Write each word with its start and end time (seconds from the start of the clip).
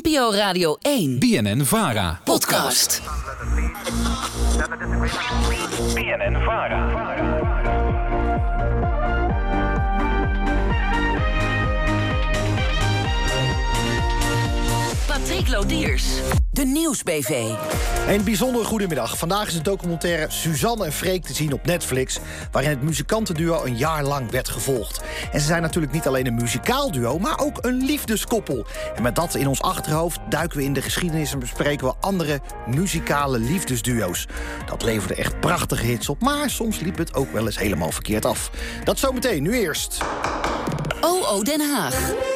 NPO 0.00 0.32
Radio 0.32 0.76
1. 0.82 1.20
BNN 1.20 1.62
Vara. 1.62 2.16
Podcast. 2.24 3.02
BNN 5.94 6.44
Vara. 6.46 7.89
Patrick 15.40 15.58
Lodiers. 15.58 16.04
De 16.50 16.64
Nieuwsbv. 16.64 17.50
Een 18.08 18.24
bijzonder 18.24 18.64
goedemiddag. 18.64 19.18
Vandaag 19.18 19.46
is 19.46 19.54
het 19.54 19.64
documentaire 19.64 20.30
Suzanne 20.30 20.84
en 20.84 20.92
Freek 20.92 21.24
te 21.24 21.34
zien 21.34 21.52
op 21.52 21.66
Netflix... 21.66 22.18
waarin 22.50 22.70
het 22.70 22.82
muzikantenduo 22.82 23.64
een 23.64 23.76
jaar 23.76 24.04
lang 24.04 24.30
werd 24.30 24.48
gevolgd. 24.48 25.00
En 25.32 25.40
ze 25.40 25.46
zijn 25.46 25.62
natuurlijk 25.62 25.92
niet 25.92 26.06
alleen 26.06 26.26
een 26.26 26.34
muzikaal 26.34 26.90
duo, 26.90 27.18
maar 27.18 27.38
ook 27.38 27.58
een 27.60 27.84
liefdeskoppel. 27.84 28.66
En 28.94 29.02
met 29.02 29.14
dat 29.14 29.34
in 29.34 29.46
ons 29.46 29.62
achterhoofd 29.62 30.20
duiken 30.28 30.58
we 30.58 30.64
in 30.64 30.72
de 30.72 30.82
geschiedenis... 30.82 31.32
en 31.32 31.38
bespreken 31.38 31.86
we 31.86 31.94
andere 32.00 32.40
muzikale 32.66 33.38
liefdesduo's. 33.38 34.26
Dat 34.66 34.82
leverde 34.82 35.14
echt 35.14 35.40
prachtige 35.40 35.86
hits 35.86 36.08
op, 36.08 36.20
maar 36.20 36.50
soms 36.50 36.80
liep 36.80 36.98
het 36.98 37.14
ook 37.14 37.32
wel 37.32 37.46
eens 37.46 37.58
helemaal 37.58 37.92
verkeerd 37.92 38.24
af. 38.24 38.50
Dat 38.84 38.98
zometeen, 38.98 39.42
nu 39.42 39.52
eerst. 39.52 39.98
OO 41.00 41.42
Den 41.42 41.60
Haag. 41.60 42.29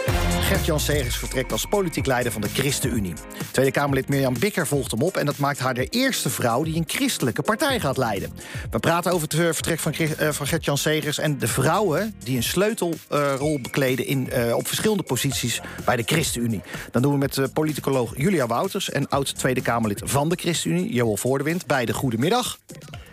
Gert-Jan 0.45 0.81
Segers 0.81 1.17
vertrekt 1.17 1.53
als 1.53 1.67
politiek 1.67 2.07
leider 2.07 2.33
van 2.33 2.41
de 2.41 2.49
ChristenUnie. 2.49 3.15
Tweede 3.51 3.71
Kamerlid 3.71 4.09
Mirjam 4.09 4.39
Bikker 4.39 4.67
volgt 4.67 4.91
hem 4.91 5.03
op... 5.03 5.17
en 5.17 5.27
dat 5.27 5.39
maakt 5.39 5.59
haar 5.59 5.75
de 5.75 5.87
eerste 5.87 6.31
vrouw 6.31 6.63
die 6.63 6.77
een 6.77 6.85
christelijke 6.87 7.43
partij 7.43 7.81
gaat 7.81 7.97
leiden. 7.97 8.31
We 8.71 8.79
praten 8.79 9.13
over 9.13 9.29
het 9.29 9.39
eh, 9.39 9.45
vertrek 9.53 9.79
van, 9.79 9.93
eh, 9.93 10.31
van 10.31 10.47
Gert-Jan 10.47 10.79
Segers... 10.79 11.19
en 11.19 11.39
de 11.39 11.49
vrouwen 11.49 12.15
die 12.25 12.37
een 12.37 12.43
sleutelrol 12.43 13.61
bekleden 13.61 14.07
in, 14.07 14.31
eh, 14.31 14.57
op 14.57 14.67
verschillende 14.67 15.03
posities 15.03 15.61
bij 15.85 15.97
de 15.97 16.03
ChristenUnie. 16.07 16.63
Dan 16.91 17.03
doen 17.03 17.13
we 17.13 17.19
met 17.19 17.53
politicoloog 17.53 18.13
Julia 18.17 18.47
Wouters... 18.47 18.91
en 18.91 19.09
oud 19.09 19.39
Tweede 19.39 19.63
Kamerlid 19.63 20.01
van 20.05 20.29
de 20.29 20.37
ChristenUnie, 20.37 20.93
Joel 20.93 21.17
Voordewind. 21.17 21.67
Beide 21.67 21.93
goedemiddag. 21.93 22.59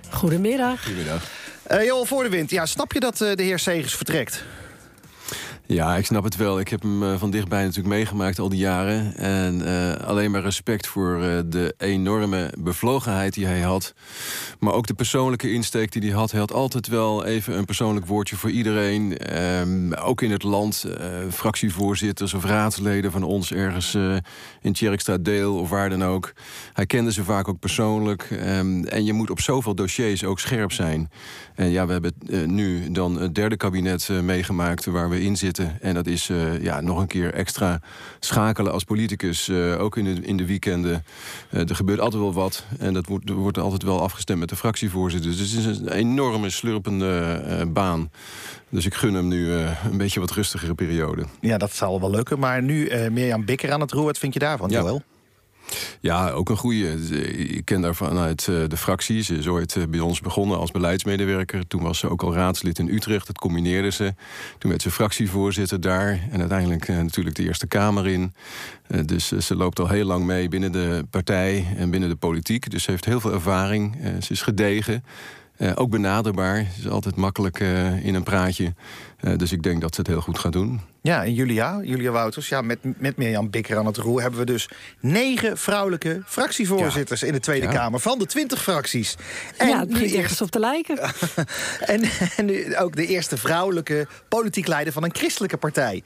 Goedemiddag. 0.10 0.88
Eh 1.64 1.86
Joel 1.86 2.06
Voordewind, 2.06 2.50
ja, 2.50 2.66
snap 2.66 2.94
je 2.94 3.00
dat 3.00 3.18
de 3.18 3.34
heer 3.44 3.60
Segers 3.60 3.96
vertrekt? 3.96 4.44
Ja, 5.72 5.96
ik 5.96 6.06
snap 6.06 6.24
het 6.24 6.36
wel. 6.36 6.60
Ik 6.60 6.68
heb 6.68 6.82
hem 6.82 7.04
eh, 7.04 7.18
van 7.18 7.32
dichtbij 7.32 7.62
natuurlijk 7.62 7.96
meegemaakt 7.96 8.40
al 8.40 8.50
die 8.50 8.60
jaren. 8.60 9.16
En 9.16 9.66
eh, 9.66 10.08
alleen 10.08 10.32
maar 10.32 10.42
respect 10.42 10.88
voor 10.88 11.24
eh, 11.24 11.40
de 11.46 11.74
enorme 11.78 12.54
bevlogenheid 12.60 13.34
die 13.34 13.46
hij 13.46 13.62
had. 13.62 13.94
Maar 14.60 14.74
ook 14.74 14.88
de 14.88 14.94
persoonlijke 14.94 15.52
insteek 15.52 15.92
die 15.92 16.02
hij 16.02 16.12
had. 16.12 16.32
Hij 16.32 16.40
had 16.40 16.54
altijd 16.54 16.88
wel 16.88 17.26
even 17.26 17.58
een 17.58 17.66
persoonlijk 17.66 18.06
woordje 18.06 18.36
voor 18.36 18.50
iedereen. 18.50 19.18
Ehm, 19.18 19.94
ook 19.94 20.22
in 20.22 20.32
het 20.32 20.44
land. 20.44 20.86
fractievoorzitters 21.32 22.34
of 22.34 22.46
raadsleden 22.46 23.12
van 23.12 23.24
ons 23.24 23.54
ergens 23.54 23.98
in 24.62 24.74
Tjerkstraatdeel 24.74 25.58
of 25.58 25.70
waar 25.70 25.90
dan 25.90 26.04
ook. 26.04 26.34
Hij 26.74 26.86
kende 26.86 27.12
ze 27.12 27.24
vaak 27.24 27.48
ook 27.48 27.60
persoonlijk. 27.60 28.28
Ehm, 28.32 28.84
en 28.84 29.06
je 29.06 29.14
moet 29.14 29.30
op 29.30 29.40
zoveel 29.40 29.76
dossiers 29.76 30.24
ook 30.24 30.40
scherp 30.40 30.72
zijn. 30.72 31.10
En 31.56 31.70
ja, 31.70 31.86
we 31.86 31.92
hebben 31.92 32.14
nu 32.46 32.92
dan 32.92 33.22
het 33.22 33.36
derde 33.36 33.58
kabinet 33.58 34.10
meegemaakt 34.24 34.86
waar 34.86 35.10
we 35.10 35.22
in 35.22 35.38
zitten. 35.38 35.61
En 35.82 35.94
dat 35.94 36.08
is 36.08 36.30
eh, 36.30 36.62
ja, 36.64 36.82
nog 36.82 37.00
een 37.00 37.08
keer 37.08 37.34
extra 37.34 37.82
schakelen 38.20 38.72
als 38.72 38.84
politicus. 38.84 39.48
eh, 39.48 39.82
ook 39.82 39.98
in 39.98 40.04
de, 40.04 40.22
in 40.22 40.38
de 40.38 40.46
weekenden. 40.46 41.04
Eh, 41.50 41.70
er 41.70 41.76
gebeurt 41.76 42.00
altijd 42.00 42.22
wel 42.22 42.34
wat. 42.34 42.66
En 42.80 42.94
dat 42.94 43.06
wordt, 43.06 43.30
er 43.30 43.36
wordt 43.36 43.58
altijd 43.58 43.84
wel 43.84 44.02
afgestemd 44.02 44.40
met 44.40 44.50
de 44.50 44.56
fractievoorzitters. 44.56 45.38
Dus 45.38 45.52
het 45.52 45.66
is 45.66 45.78
een 45.80 45.92
enorme 45.92 46.50
slurpende 46.50 47.70
baan. 47.74 48.10
Dus 48.70 48.86
ik 48.86 48.94
gun 48.94 49.14
hem 49.14 49.28
nu 49.28 49.52
een 49.52 49.98
beetje 49.98 50.20
wat 50.20 50.32
rustigere 50.32 50.74
periode. 50.74 51.26
Ja, 51.40 51.58
dat 51.58 51.74
zal 51.74 52.00
wel 52.00 52.12
lukken. 52.12 52.40
Maar 52.40 52.64
nu 52.64 52.92
Mirjam 53.12 53.46
Bikker 53.46 53.72
aan 53.72 53.82
het 53.82 53.92
roer. 53.92 54.06
Wat 54.06 54.18
vind 54.18 54.34
je 54.34 54.40
daarvan, 54.40 54.70
Ja. 54.70 54.80
Joel? 54.80 55.02
Ja, 56.00 56.30
ook 56.30 56.50
een 56.50 56.58
goede. 56.58 57.10
Ik 57.48 57.66
ken 57.66 57.84
haar 57.84 57.96
vanuit 57.96 58.48
eh, 58.48 58.56
de 58.68 58.78
fractie. 58.78 59.24
Ze 59.24 59.38
is 59.38 59.48
ooit 59.48 59.76
eh, 59.76 59.84
bij 59.90 60.00
ons 60.00 60.20
begonnen 60.20 60.58
als 60.58 60.72
beleidsmedewerker. 60.72 61.68
Toen 61.68 61.82
was 61.82 62.00
ze 62.00 62.10
ook 62.10 62.24
al 62.24 62.34
raadslid 62.34 62.80
in 62.80 62.88
Utrecht. 62.88 63.28
Dat 63.28 63.38
combineerde 63.38 63.92
ze. 63.92 64.14
Toen 64.58 64.70
werd 64.70 64.82
ze 64.82 64.92
fractievoorzitter 64.92 65.82
daar. 65.82 66.20
En 66.32 66.40
uiteindelijk 66.40 66.88
eh, 66.88 66.98
natuurlijk 66.98 67.36
de 67.36 67.44
Eerste 67.44 67.68
Kamer 67.68 68.08
in. 68.08 68.34
Dus 69.06 69.28
ze 69.28 69.56
loopt 69.56 69.80
al 69.80 69.88
heel 69.88 70.06
lang 70.06 70.26
mee 70.26 70.48
binnen 70.48 70.72
de 70.72 71.06
partij 71.10 71.68
en 71.78 71.90
binnen 71.90 72.10
de 72.10 72.16
politiek. 72.16 72.70
Dus 72.70 72.84
ze 72.84 72.92
heeft 72.92 73.06
heel 73.06 73.20
veel 73.20 73.34
ervaring. 73.34 73.98
Ze 74.20 74.32
is 74.32 74.42
gedegen. 74.42 75.04
Eh, 75.58 75.72
ook 75.76 75.90
benaderbaar. 75.90 76.58
Ze 76.58 76.80
is 76.80 76.90
altijd 76.90 77.16
makkelijk 77.16 77.60
eh, 77.60 78.06
in 78.06 78.16
een 78.16 78.24
praatje. 78.24 78.74
Eh, 79.20 79.38
dus 79.38 79.52
ik 79.52 79.64
denk 79.64 79.82
dat 79.82 79.96
ze 79.96 80.02
het 80.02 80.10
heel 80.10 80.22
goed 80.22 80.40
gaat 80.40 80.52
doen. 80.52 80.82
Ja, 81.02 81.24
en 81.24 81.34
Julia, 81.34 81.80
Julia 81.84 82.12
Wouters, 82.12 82.50
ja, 82.50 82.62
met, 82.62 82.80
met 83.00 83.18
Mirjam 83.18 83.50
Bikker 83.50 83.78
aan 83.78 83.86
het 83.86 83.98
roer... 83.98 84.22
hebben 84.22 84.40
we 84.40 84.46
dus 84.46 84.70
negen 85.00 85.58
vrouwelijke 85.58 86.22
fractievoorzitters 86.26 87.24
in 87.24 87.34
de 87.34 87.40
Tweede 87.40 87.66
Ja. 87.66 87.72
Kamer... 87.72 88.00
van 88.00 88.20
de 88.20 88.26
twintig 88.26 88.62
fracties. 88.62 89.16
En, 89.58 89.68
ja, 89.68 89.80
het 89.80 89.90
begint 89.90 90.14
ergens 90.14 90.42
op 90.42 90.52
te 90.52 90.60
lijken. 90.60 91.00
en, 91.86 92.04
en 92.38 92.46
nu 92.46 92.78
ook 92.78 92.96
de 92.96 93.08
eerste 93.08 93.38
vrouwelijke 93.38 94.08
politiek 94.28 94.68
leider 94.68 94.94
van 94.94 95.04
een 95.04 95.16
christelijke 95.16 95.58
partij. 95.58 96.04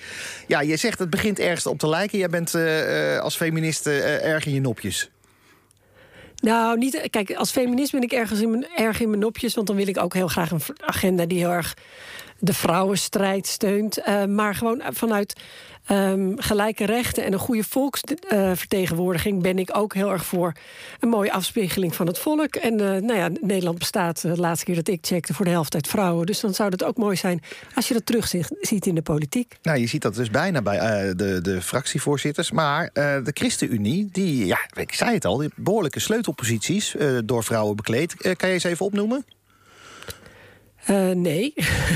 Ja, 0.48 0.62
je 0.62 0.78
zegt 0.78 1.00
het 1.00 1.10
begint 1.10 1.40
ergens 1.40 1.66
op 1.66 1.80
te 1.80 1.88
lijken. 1.88 2.18
Jij 2.18 2.30
bent 2.30 2.54
eh, 2.54 3.14
eh, 3.16 3.22
als 3.22 3.36
feministe 3.36 4.02
erg 4.02 4.46
in 4.46 4.54
je 4.54 4.62
nopjes. 4.62 5.10
Nou, 6.46 6.78
niet, 6.78 7.08
kijk, 7.10 7.34
als 7.36 7.52
feminist 7.52 7.92
ben 7.92 8.02
ik 8.02 8.12
ergens 8.12 8.40
in 8.40 8.50
mijn, 8.50 8.68
erg 8.76 9.00
in 9.00 9.10
mijn 9.10 9.22
nopjes. 9.22 9.56
Want 9.56 9.68
dan 9.68 9.76
wil 9.76 9.88
ik 9.88 9.98
ook 9.98 10.14
heel 10.14 10.28
graag 10.28 10.52
een 10.52 10.62
agenda 10.80 11.26
die 11.26 11.38
heel 11.38 11.50
erg 11.50 11.74
de 12.40 12.54
vrouwenstrijd 12.54 13.48
steunt. 13.48 13.98
Eh, 13.98 14.26
maar 14.26 14.56
gewoon 14.56 14.82
vanuit 14.90 15.42
ehm, 15.86 16.32
gelijke 16.36 16.86
rechten 16.86 17.24
en 17.24 17.34
een 17.34 17.40
goede 17.40 17.64
volksvertegenwoordiging 17.64 19.42
ben 19.42 19.60
ik 19.60 19.78
ook 19.78 19.94
heel 19.94 20.12
erg 20.12 20.26
voor 20.26 20.54
een 21.00 21.10
mooie 21.10 21.32
afspiegeling 21.32 21.96
van 21.96 22.08
het 22.08 22.20
volk. 22.20 22.56
En 22.56 22.80
eh, 22.80 23.02
nou 23.02 23.14
ja, 23.14 23.30
Nederland 23.42 23.80
bestaat 23.80 24.24
eh, 24.24 24.34
de 24.34 24.40
laatste 24.40 24.66
keer 24.66 24.76
dat 24.76 24.88
ik 24.88 25.00
checkte 25.02 25.34
voor 25.34 25.46
de 25.46 25.52
helft 25.52 25.74
uit 25.74 25.88
vrouwen. 25.88 26.26
Dus 26.26 26.40
dan 26.40 26.54
zou 26.54 26.70
het 26.70 26.84
ook 26.84 26.98
mooi 26.98 27.16
zijn 27.16 27.42
als 27.76 27.88
je 27.88 27.94
dat 27.94 28.06
terug 28.06 28.34
ziet 28.62 28.86
in 28.86 28.96
de 28.96 29.02
politiek. 29.02 29.58
Nou, 29.62 29.80
je 29.80 29.88
ziet 29.88 30.02
dat 30.02 30.16
dus 30.16 30.30
bijna 30.30 30.62
bij 30.62 30.78
eh, 30.78 31.16
de, 31.16 31.42
de 31.42 31.62
fractievoorzitters. 31.62 32.52
Maar 32.52 32.90
de 32.94 33.32
ChristenUnie, 33.34 34.10
die, 34.12 34.46
ja, 34.46 34.60
ik 34.74 34.94
zei 34.94 35.14
het 35.14 35.26
al... 35.26 35.44
behoorlijke 35.56 36.00
sleutelposities 36.00 36.96
door 37.26 37.44
vrouwen 37.44 37.76
bekleed. 37.76 38.16
Kan 38.16 38.48
je 38.48 38.54
eens 38.54 38.64
even 38.64 38.86
opnoemen? 38.86 39.26
Eh, 40.86 41.10
nee. 41.10 41.54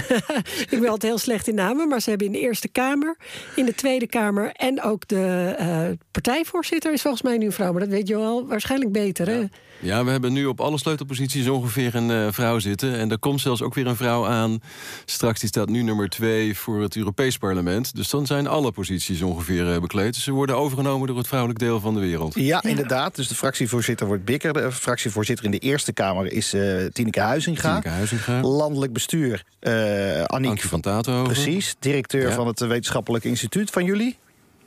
ik 0.70 0.80
ben 0.80 0.90
altijd 0.90 1.02
heel 1.02 1.18
slecht 1.18 1.48
in 1.48 1.56
namen. 1.56 1.88
Maar 1.88 2.02
ze 2.02 2.10
hebben 2.10 2.28
in 2.28 2.34
de 2.34 2.40
Eerste 2.40 2.68
Kamer, 2.68 3.18
in 3.56 3.66
de 3.66 3.76
Tweede 3.76 4.08
Kamer... 4.08 4.52
en 4.52 4.82
ook 4.82 5.08
de 5.08 5.56
eh, 5.58 5.88
partijvoorzitter 6.12 6.94
is 6.94 7.02
volgens 7.02 7.24
mij 7.24 7.38
nu 7.38 7.46
een 7.46 7.52
vrouw. 7.52 7.72
Maar 7.72 7.82
dat 7.82 7.90
weet 7.90 8.08
je 8.08 8.18
wel 8.18 8.48
waarschijnlijk 8.48 8.92
beter, 8.92 9.28
hè? 9.28 9.46
Ja, 9.82 10.04
we 10.06 10.12
hebben 10.12 10.34
nu 10.34 10.46
op 10.46 10.62
alle 10.62 10.78
sleutelposities 10.78 11.48
ongeveer 11.48 11.96
een 11.96 12.12
eh, 12.12 12.28
vrouw 12.32 12.60
zitten. 12.60 12.98
En 12.98 13.12
er 13.12 13.20
komt 13.20 13.42
zelfs 13.42 13.62
ook 13.62 13.74
weer 13.74 13.88
een 13.88 13.96
vrouw 13.96 14.28
aan. 14.28 14.62
Straks 15.06 15.40
die 15.40 15.50
staat 15.50 15.70
nu 15.70 15.82
nummer 15.82 16.10
twee 16.10 16.58
voor 16.58 16.82
het 16.82 16.96
Europees 16.96 17.38
Parlement. 17.38 17.96
Dus 17.96 18.10
dan 18.10 18.26
zijn 18.26 18.48
alle 18.48 18.72
posities 18.72 19.22
ongeveer 19.22 19.74
eh, 19.74 19.80
bekleed. 19.80 20.14
Dus 20.14 20.24
ze 20.24 20.32
worden 20.32 20.58
overgenomen 20.58 21.08
door 21.08 21.18
het 21.18 21.28
vrouwelijk 21.28 21.60
deel 21.60 21.80
van 21.80 21.94
de 21.94 22.00
wereld. 22.00 22.36
Ja, 22.36 22.64
inderdaad. 22.64 23.16
Dus 23.16 23.28
de 23.28 23.36
fractievoorzitter 23.36 24.08
wordt 24.08 24.26
Bikker. 24.26 24.54
De 24.54 24.72
fractievoorzitter 24.72 25.46
in 25.46 25.52
de 25.52 25.60
Eerste 25.60 25.94
Kamer 25.94 26.32
is 26.32 26.54
eh 26.54 26.86
Tineke 26.86 27.20
Huizinga. 27.20 27.70
Tineke 27.70 27.90
Huizinga. 27.90 28.42
Landelijk 28.80 28.94
bestuur, 28.94 29.44
eh 29.60 30.24
Aniek. 30.24 30.50
Ankie 30.50 30.70
van 30.70 30.82
Tatenhoven. 30.82 31.34
Precies, 31.34 31.76
directeur 31.80 32.28
Ja. 32.30 32.34
van 32.36 32.48
het 32.48 32.60
Wetenschappelijk 32.60 33.24
Instituut 33.24 33.70
van 33.70 33.84
jullie. 33.86 34.18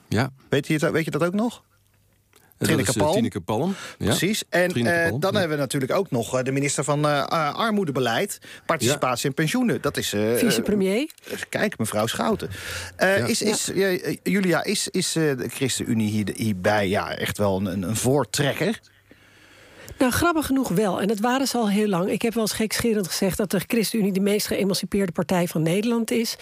Ja. 0.09 0.31
Weet 0.49 0.67
je, 0.67 0.73
het- 0.73 0.91
weet 0.91 1.05
je 1.05 1.11
dat 1.11 1.23
ook 1.25 1.35
nog? 1.35 1.63
Eh, 2.59 2.77
Palm. 2.97 3.15
Tineke 3.15 3.41
Palm. 3.41 3.75
Ja. 3.99 4.07
Precies. 4.07 4.43
En 4.49 4.69
Trineke 4.69 4.95
eh, 4.95 5.09
Palm, 5.09 5.21
dan 5.21 5.33
ja. 5.33 5.39
hebben 5.39 5.57
we 5.57 5.63
natuurlijk 5.63 5.93
ook 5.93 6.11
nog 6.11 6.37
eh, 6.39 6.45
de 6.45 6.53
minister 6.53 6.85
van 6.85 7.07
eh, 7.07 7.19
eh, 7.19 7.55
Armoedebeleid, 7.55 8.39
Participatie 8.67 9.29
en 9.29 9.35
Pensioenen. 9.35 9.81
Dat 9.81 9.97
is. 9.97 10.13
eh, 10.13 10.35
Vicepremier. 10.35 11.11
eh, 11.31 11.39
kijk, 11.49 11.79
mevrouw 11.79 12.07
Schouten. 12.07 12.49
Eh, 12.97 13.19
Ja. 13.19 13.27
Is, 13.27 13.43
is, 13.43 13.71
ja, 13.75 13.89
eh, 13.89 14.17
Julia, 14.23 14.65
is, 14.65 14.89
is 14.89 15.17
eh, 15.17 15.37
de 15.37 15.49
ChristenUnie 15.49 16.11
hier, 16.11 16.31
hierbij 16.35 16.89
ja, 16.89 17.15
echt 17.17 17.39
wel 17.39 17.57
een, 17.67 17.83
een 17.83 17.97
voortrekker? 17.97 18.81
Nou, 19.99 20.13
grappig 20.13 20.47
genoeg 20.47 20.69
wel. 20.69 21.01
En 21.01 21.09
dat 21.09 21.19
waren 21.19 21.47
ze 21.47 21.59
al 21.59 21.69
heel 21.69 21.89
lang. 21.89 22.11
Ik 22.11 22.23
heb 22.23 22.35
wel 22.35 22.43
eens 22.43 22.53
gekscherend 22.53 23.07
gezegd 23.07 23.37
dat 23.37 23.51
de 23.51 23.61
ChristenUnie 23.67 24.13
de 24.13 24.21
meest 24.21 24.47
geëmancipeerde 24.47 25.13
partij 25.13 25.49
van 25.49 25.63
Nederland 25.63 26.11
is. 26.11 26.37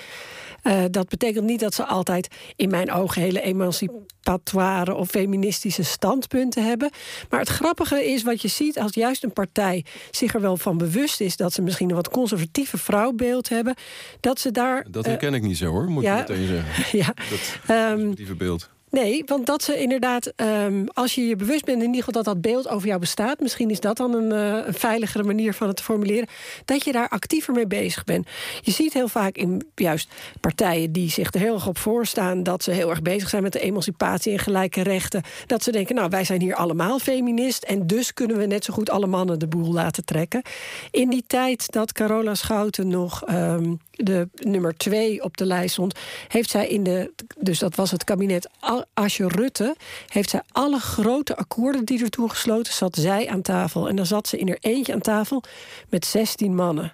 Eh, 0.62 0.84
dat 0.90 1.08
betekent 1.08 1.44
niet 1.44 1.60
dat 1.60 1.75
ze 1.75 1.84
altijd 1.84 2.28
in 2.56 2.70
mijn 2.70 2.92
ogen 2.92 3.22
hele 3.22 3.40
emancipatoire 3.40 4.94
of 4.94 5.08
feministische 5.08 5.82
standpunten 5.82 6.64
hebben. 6.64 6.90
Maar 7.28 7.40
het 7.40 7.48
grappige 7.48 8.04
is 8.12 8.22
wat 8.22 8.42
je 8.42 8.48
ziet 8.48 8.78
als 8.78 8.94
juist 8.94 9.25
een 9.25 9.32
partij 9.32 9.84
zich 10.10 10.34
er 10.34 10.40
wel 10.40 10.56
van 10.56 10.78
bewust 10.78 11.20
is 11.20 11.36
dat 11.36 11.52
ze 11.52 11.62
misschien 11.62 11.88
een 11.88 11.94
wat 11.94 12.08
conservatieve 12.08 12.78
vrouwbeeld 12.78 13.48
hebben, 13.48 13.75
dat 14.20 14.40
ze 14.40 14.50
daar. 14.50 14.86
Dat 14.90 15.04
eh, 15.04 15.10
herken 15.10 15.34
ik 15.34 15.43
niet 15.43 15.56
zo 15.56 15.66
hoor, 15.66 15.90
moet 15.90 16.02
ja. 16.02 16.16
je 16.16 16.20
meteen 16.20 16.46
zeggen. 16.46 16.98
ja, 16.98 17.14
Dat 17.31 17.58
Ehm, 17.66 18.00
positieve 18.00 18.34
beeld. 18.34 18.70
Nee, 18.90 19.22
want 19.26 19.46
dat 19.46 19.62
ze 19.62 19.78
inderdaad, 19.78 20.32
ehm, 20.37 20.84
als 20.92 21.14
je 21.14 21.26
je 21.26 21.37
bewust 21.37 21.64
bent 21.64 21.82
in 21.82 21.87
ieder 21.87 22.04
geval 22.04 22.22
dat 22.22 22.34
dat 22.34 22.40
beeld 22.40 22.69
over 22.69 22.88
jou 22.88 23.00
bestaat, 23.00 23.40
misschien 23.40 23.70
is 23.70 23.81
dat 23.81 23.96
dan 23.96 24.14
een, 24.14 24.32
eh, 24.32 24.66
een 24.66 24.75
veiligere 24.75 25.22
manier 25.22 25.54
van 25.54 25.66
het 25.66 25.76
te 25.76 25.82
formuleren, 25.82 26.28
dat 26.64 26.84
je 26.84 26.92
daar 26.92 27.08
actiever 27.08 27.54
mee 27.54 27.66
bezig 27.66 28.04
bent. 28.04 28.26
Je 28.60 28.70
ziet 28.70 28.92
heel 28.92 29.08
vaak 29.08 29.37
in 29.37 29.66
juist 29.75 30.08
partijen 30.40 30.92
die 30.92 31.10
zich 31.10 31.32
er 31.32 31.40
heel 31.40 31.54
erg 31.54 31.66
op 31.66 31.78
voorstaan 31.78 32.42
dat 32.42 32.62
ze 32.62 32.70
heel 32.70 32.90
erg 32.90 33.02
bezig 33.02 33.28
zijn 33.28 33.42
met 33.42 33.52
de 33.52 33.60
emancipatie 33.60 34.32
en 34.32 34.38
gelijke 34.38 34.82
rechten, 34.82 35.22
dat 35.46 35.62
ze 35.62 35.72
denken, 35.72 35.94
nou 35.94 36.08
wij 36.08 36.25
zijn 36.25 36.40
hier 36.40 36.54
allemaal 36.54 36.98
feminist 36.98 37.62
en 37.62 37.86
dus 37.86 38.14
kunnen 38.14 38.36
we 38.36 38.46
net 38.46 38.64
zo 38.64 38.72
goed 38.72 38.90
alle 38.90 39.06
mannen 39.06 39.38
de 39.38 39.48
boel 39.48 39.72
laten 39.72 40.04
trekken. 40.04 40.43
In 40.90 41.10
die 41.10 41.25
tijd 41.26 41.72
dat 41.72 41.93
Carola 41.93 42.34
Schouten 42.34 42.88
nog 42.88 43.25
ehm, 43.25 43.75
de 44.02 44.29
nummer 44.35 44.76
twee 44.76 45.23
op 45.23 45.37
de 45.37 45.47
lijst 45.47 45.73
stond, 45.73 45.99
heeft 46.29 46.50
zij 46.50 46.69
in 46.69 46.85
de, 46.85 47.12
dus 47.38 47.58
dat 47.58 47.75
was 47.75 47.91
het 47.91 48.05
kabinet 48.05 48.49
Asje 48.94 49.29
Rutte, 49.29 49.76
heeft 50.06 50.31
zij 50.31 50.43
alle 50.50 50.79
grote 50.79 51.37
akkoorden 51.37 51.85
die 51.85 52.02
er 52.02 52.11
toen 52.11 52.31
gesloten, 52.31 52.73
zat 52.73 52.97
zij 52.97 53.29
aan 53.29 53.43
tafel. 53.43 53.88
En 53.88 53.97
dan 53.97 54.06
zat 54.06 54.29
ze 54.29 54.38
in 54.38 54.49
er 54.49 54.58
eentje 54.61 54.93
aan 54.93 55.00
tafel 55.00 55.43
met 55.88 56.06
16 56.06 56.55
mannen. 56.55 56.93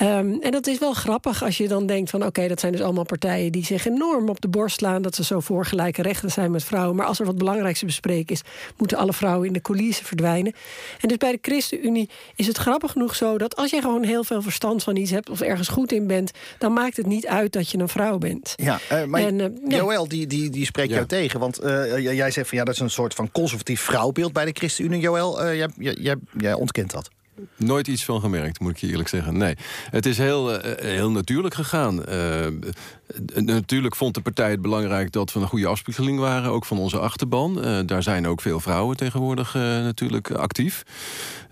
Ehm, 0.00 0.34
en 0.40 0.50
dat 0.50 0.66
is 0.66 0.78
wel 0.78 0.92
grappig 0.92 1.42
als 1.42 1.56
je 1.56 1.68
dan 1.68 1.86
denkt 1.86 2.10
van 2.10 2.26
oké, 2.26 2.48
dat 2.48 2.60
zijn 2.60 2.72
dus 2.72 2.80
allemaal 2.80 3.04
partijen 3.04 3.52
die 3.52 3.64
zich 3.64 3.86
enorm 3.86 4.28
op 4.28 4.40
de 4.40 4.48
borst 4.48 4.76
slaan 4.76 5.02
dat 5.02 5.14
ze 5.14 5.24
zo 5.24 5.40
voor 5.40 5.66
gelijke 5.66 6.02
rechten 6.02 6.30
zijn 6.30 6.50
met 6.50 6.64
vrouwen. 6.64 6.96
Maar 6.96 7.06
als 7.06 7.20
er 7.20 7.26
wat 7.26 7.38
belangrijkste 7.38 7.84
bespreken 7.84 8.34
is, 8.34 8.42
moeten 8.76 8.98
alle 8.98 9.12
vrouwen 9.12 9.46
in 9.46 9.52
de 9.52 9.60
coulissen 9.60 10.06
verdwijnen. 10.06 10.52
En 11.00 11.08
dus 11.08 11.16
bij 11.16 11.32
de 11.32 11.38
ChristenUnie 11.42 12.08
is 12.36 12.46
het 12.46 12.56
grappig 12.56 12.92
genoeg 12.92 13.14
zo 13.14 13.38
dat 13.38 13.56
als 13.56 13.70
je 13.70 13.80
gewoon 13.80 14.02
heel 14.02 14.24
veel 14.24 14.42
verstand 14.42 14.82
van 14.82 14.96
iets 14.96 15.10
hebt 15.10 15.30
of 15.30 15.40
ergens 15.40 15.68
goed 15.68 15.92
in 15.92 16.06
bent, 16.06 16.30
dan 16.58 16.72
maakt 16.72 16.96
het 16.96 17.06
niet 17.06 17.26
uit 17.26 17.52
dat 17.52 17.70
je 17.70 17.78
een 17.78 17.88
vrouw 17.88 18.18
bent. 18.18 18.52
Ja, 18.56 18.78
uh, 18.92 19.04
maar 19.04 19.20
en, 19.20 19.38
uh, 19.38 19.78
Joël, 19.78 20.08
die, 20.08 20.26
die, 20.26 20.50
die 20.50 20.64
spreekt 20.64 20.88
Ja. 20.88 20.94
jou 20.94 21.06
tegen. 21.06 21.40
Want 21.40 21.64
uh, 21.64 21.98
jij 21.98 22.30
zegt 22.30 22.48
van 22.48 22.58
ja, 22.58 22.64
dat 22.64 22.74
is 22.74 22.80
een 22.80 22.90
soort 22.90 23.14
van 23.14 23.30
conservatief 23.32 23.80
vrouwbeeld 23.80 24.32
bij 24.32 24.44
de 24.44 24.52
ChristenUnie. 24.54 25.00
Joël, 25.00 25.44
uh, 25.44 25.56
jij, 25.56 25.68
jij, 25.76 26.16
jij 26.38 26.52
ontkent 26.52 26.90
dat. 26.90 27.10
Nooit 27.56 27.86
iets 27.86 28.04
van 28.04 28.20
gemerkt, 28.20 28.60
moet 28.60 28.70
ik 28.70 28.76
je 28.76 28.86
eerlijk 28.86 29.08
zeggen. 29.08 29.36
Nee, 29.36 29.54
het 29.90 30.06
is 30.06 30.18
heel, 30.18 30.54
uh, 30.54 30.74
heel 30.76 31.10
natuurlijk 31.10 31.54
gegaan. 31.54 32.02
Uh, 32.08 32.46
natuurlijk 33.34 33.96
vond 33.96 34.14
de 34.14 34.20
partij 34.20 34.50
het 34.50 34.62
belangrijk 34.62 35.12
dat 35.12 35.32
we 35.32 35.40
een 35.40 35.46
goede 35.46 35.66
afspiegeling 35.66 36.18
waren, 36.18 36.50
ook 36.50 36.64
van 36.64 36.78
onze 36.78 36.98
achterban. 36.98 37.58
Uh, 37.58 37.78
daar 37.86 38.02
zijn 38.02 38.26
ook 38.26 38.40
veel 38.40 38.60
vrouwen 38.60 38.96
tegenwoordig 38.96 39.54
natuurlijk 39.54 40.30
actief. 40.30 40.82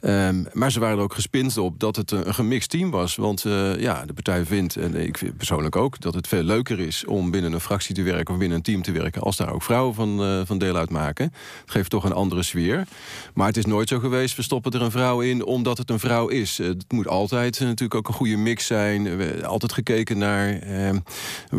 Um, 0.03 0.47
maar 0.53 0.73
ze 0.73 0.81
waren 0.81 0.97
er 0.97 1.03
ook 1.03 1.15
gespinst 1.15 1.59
op 1.59 1.81
dat 1.81 1.97
het 1.97 2.11
een, 2.11 2.35
gemixt 2.35 2.71
team 2.71 2.91
was. 2.91 3.17
Want 3.17 3.43
ja, 3.79 4.05
de 4.07 4.13
partij 4.13 4.45
vindt, 4.45 4.77
en 4.77 4.95
ik 4.95 5.19
vind 5.19 5.37
persoonlijk 5.37 5.77
ook, 5.77 6.01
dat 6.01 6.15
het 6.15 6.29
veel 6.29 6.43
leuker 6.43 6.81
is 6.81 7.05
om 7.05 7.31
binnen 7.31 7.53
een 7.53 7.61
fractie 7.61 7.95
te 7.95 8.03
werken 8.03 8.35
of 8.35 8.41
binnen 8.41 8.57
een 8.57 8.63
team 8.63 8.83
te 8.83 8.93
werken, 8.93 9.23
als 9.23 9.37
daar 9.37 9.53
ook 9.53 9.63
vrouwen 9.63 9.95
van, 9.95 10.47
van 10.47 10.59
deel 10.59 10.77
uitmaken. 10.77 11.33
Het 11.61 11.71
geeft 11.71 11.91
toch 11.91 12.05
een 12.05 12.13
andere 12.13 12.43
sfeer. 12.43 12.87
Maar 13.35 13.47
het 13.47 13.57
is 13.57 13.65
nooit 13.65 13.89
zo 13.89 13.99
geweest, 13.99 14.37
we 14.37 14.43
stoppen 14.43 14.73
er 14.73 14.83
een 14.83 14.91
vrouw 14.91 15.21
in 15.21 15.45
omdat 15.45 15.79
het 15.79 15.91
een 15.91 15.99
vrouw 15.99 16.29
is. 16.29 16.59
Het 16.59 16.85
moet 16.93 17.09
altijd 17.09 17.61
natuurlijk 17.61 17.95
ook 17.95 18.09
een 18.09 18.15
goede 18.15 18.37
mix 18.37 18.67
zijn. 18.67 19.17
We 19.17 19.47
altijd 19.47 19.73
gekeken 19.73 20.19
naar 20.19 20.59
eh, 20.59 20.97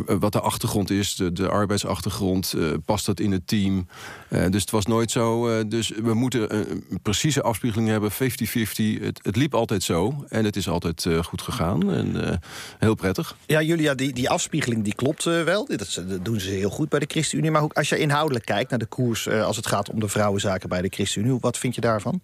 wat 0.06 0.32
de 0.32 0.40
achtergrond 0.40 0.90
is, 0.90 1.16
de, 1.16 1.32
de 1.32 1.50
arbeidsachtergrond. 1.50 2.54
Uh, 2.56 2.74
past 2.86 3.06
dat 3.06 3.20
in 3.20 3.32
het 3.32 3.48
team? 3.48 3.88
Uh, 4.30 4.50
dus 4.50 4.62
het 4.62 4.72
was 4.72 4.86
nooit 4.86 5.12
zo. 5.12 5.68
Dus 5.68 5.90
we 5.90 6.14
moeten 6.14 6.56
een, 6.56 6.84
een 6.90 7.02
precieze 7.02 7.42
afspiegeling 7.42 7.90
hebben, 7.90 8.12
50-50. 8.12 8.16
Het, 8.16 9.20
het, 9.22 9.36
liep 9.36 9.54
altijd 9.54 9.84
zo 9.84 10.26
en 10.28 10.46
het 10.46 10.56
is 10.56 10.70
altijd 10.70 11.08
goed 11.22 11.42
gegaan. 11.42 11.94
En 11.94 12.40
heel 12.80 12.96
prettig. 12.96 13.38
Ja, 13.46 13.62
Julia, 13.62 13.94
die, 13.94 14.14
die 14.14 14.30
afspiegeling 14.30 14.84
die 14.84 14.96
klopt 14.96 15.24
wel. 15.24 15.66
Dat, 15.66 16.02
dat, 16.08 16.26
doen 16.26 16.40
ze 16.40 16.50
heel 16.50 16.70
goed 16.70 16.90
bij 16.90 17.00
de 17.00 17.06
ChristenUnie. 17.08 17.52
Maar 17.52 17.62
ook 17.62 17.74
als 17.74 17.90
je 17.90 17.98
inhoudelijk 17.98 18.46
kijkt 18.46 18.70
naar 18.70 18.80
de 18.80 18.86
koers 18.86 19.30
als 19.30 19.56
het 19.56 19.68
gaat 19.68 19.90
om 19.90 20.00
de 20.00 20.08
vrouwenzaken 20.08 20.70
bij 20.70 20.82
de 20.82 20.90
ChristenUnie, 20.90 21.38
wat 21.40 21.58
vind 21.58 21.76
je 21.76 21.82
daarvan? 21.82 22.22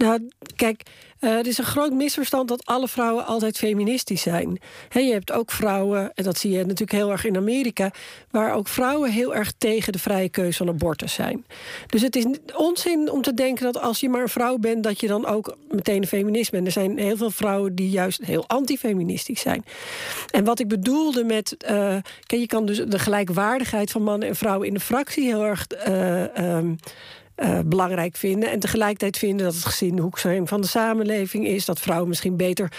Nou, 0.00 0.28
kijk, 0.56 0.82
uh, 1.20 1.36
het 1.36 1.46
is 1.46 1.58
een 1.58 1.64
groot 1.64 1.92
misverstand 1.92 2.48
dat 2.48 2.66
alle 2.66 2.88
vrouwen 2.88 3.26
altijd 3.26 3.58
feministisch 3.58 4.22
zijn. 4.22 4.60
Je 4.90 5.12
hebt 5.12 5.32
ook 5.32 5.50
vrouwen, 5.50 6.12
en 6.14 6.24
dat 6.24 6.38
zie 6.38 6.50
je 6.50 6.58
natuurlijk 6.58 6.92
heel 6.92 7.10
erg 7.10 7.24
in 7.24 7.36
Amerika, 7.36 7.90
waar 8.30 8.54
ook 8.54 8.68
vrouwen 8.68 9.10
heel 9.10 9.34
erg 9.34 9.52
tegen 9.58 9.92
de 9.92 9.98
vrije 9.98 10.28
keuze 10.28 10.56
van 10.56 10.68
abortus 10.68 11.12
zijn. 11.12 11.44
Dus 11.86 12.02
het 12.02 12.16
is 12.16 12.24
onzin 12.56 13.10
om 13.10 13.22
te 13.22 13.34
denken 13.34 13.64
dat 13.64 13.80
als 13.80 14.00
je 14.00 14.08
maar 14.08 14.22
een 14.22 14.28
vrouw 14.28 14.58
bent, 14.58 14.82
dat 14.82 15.00
je 15.00 15.06
dan 15.06 15.26
ook 15.26 15.56
meteen 15.70 16.02
een 16.02 16.08
feminist 16.08 16.50
bent. 16.50 16.66
Er 16.66 16.72
zijn 16.72 16.98
heel 16.98 17.16
veel 17.16 17.30
vrouwen 17.30 17.74
die 17.74 17.90
juist 17.90 18.24
heel 18.24 18.44
antifeministisch 18.46 19.40
zijn. 19.40 19.64
En 20.30 20.44
wat 20.44 20.58
ik 20.58 20.68
bedoelde 20.68 21.24
met. 21.24 21.56
Uh, 21.70 21.96
je 22.26 22.46
kan 22.46 22.66
dus 22.66 22.78
de 22.86 22.98
gelijkwaardigheid 22.98 23.90
van 23.90 24.02
mannen 24.02 24.28
en 24.28 24.36
vrouwen 24.36 24.66
in 24.66 24.74
de 24.74 24.80
fractie 24.80 25.24
heel 25.24 25.44
erg. 25.44 25.66
Uh, 25.88 26.56
um, 26.56 26.78
uh, 27.40 27.58
belangrijk 27.66 28.16
vinden. 28.16 28.50
En 28.50 28.58
tegelijkertijd 28.58 29.18
vinden 29.18 29.44
dat 29.44 29.54
het 29.54 29.64
gezin 29.64 29.96
de 29.96 30.02
hoeksteen 30.02 30.46
van 30.46 30.60
de 30.60 30.66
samenleving 30.66 31.46
is. 31.46 31.64
Dat 31.64 31.80
vrouwen 31.80 32.08
misschien 32.08 32.36
beter 32.36 32.72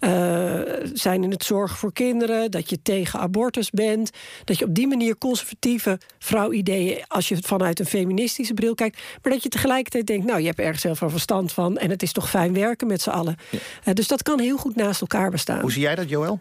uh, 0.00 0.60
zijn 0.92 1.22
in 1.22 1.30
het 1.30 1.44
zorgen 1.44 1.76
voor 1.76 1.92
kinderen. 1.92 2.50
Dat 2.50 2.70
je 2.70 2.82
tegen 2.82 3.18
abortus 3.18 3.70
bent. 3.70 4.10
Dat 4.44 4.58
je 4.58 4.64
op 4.64 4.74
die 4.74 4.86
manier 4.86 5.18
conservatieve 5.18 5.98
vrouwideeën... 6.18 7.04
als 7.08 7.28
je 7.28 7.34
het 7.34 7.46
vanuit 7.46 7.80
een 7.80 7.86
feministische 7.86 8.54
bril 8.54 8.74
kijkt... 8.74 9.00
maar 9.22 9.32
dat 9.32 9.42
je 9.42 9.48
tegelijkertijd 9.48 10.06
denkt... 10.06 10.26
nou, 10.26 10.40
je 10.40 10.46
hebt 10.46 10.58
ergens 10.58 10.82
heel 10.82 10.94
veel 10.94 11.10
verstand 11.10 11.52
van... 11.52 11.78
en 11.78 11.90
het 11.90 12.02
is 12.02 12.12
toch 12.12 12.30
fijn 12.30 12.52
werken 12.52 12.86
met 12.86 13.02
z'n 13.02 13.10
allen. 13.10 13.36
Ja. 13.50 13.58
Uh, 13.84 13.94
dus 13.94 14.08
dat 14.08 14.22
kan 14.22 14.40
heel 14.40 14.56
goed 14.56 14.76
naast 14.76 15.00
elkaar 15.00 15.30
bestaan. 15.30 15.60
Hoe 15.60 15.72
zie 15.72 15.82
jij 15.82 15.94
dat, 15.94 16.08
Joël? 16.08 16.40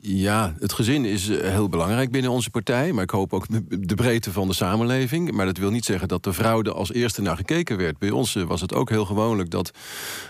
Ja, 0.00 0.54
het 0.58 0.72
gezin 0.72 1.04
is 1.04 1.28
heel 1.28 1.68
belangrijk 1.68 2.10
binnen 2.10 2.30
onze 2.30 2.50
partij. 2.50 2.92
Maar 2.92 3.02
ik 3.02 3.10
hoop 3.10 3.32
ook 3.32 3.46
de 3.68 3.94
breedte 3.94 4.32
van 4.32 4.48
de 4.48 4.54
samenleving. 4.54 5.30
Maar 5.32 5.46
dat 5.46 5.56
wil 5.56 5.70
niet 5.70 5.84
zeggen 5.84 6.08
dat 6.08 6.24
de 6.24 6.32
vrouw 6.32 6.62
er 6.62 6.72
als 6.72 6.92
eerste 6.92 7.22
naar 7.22 7.36
gekeken 7.36 7.76
werd. 7.76 7.98
Bij 7.98 8.10
ons 8.10 8.34
was 8.34 8.60
het 8.60 8.74
ook 8.74 8.90
heel 8.90 9.04
gewoonlijk 9.04 9.50
dat 9.50 9.70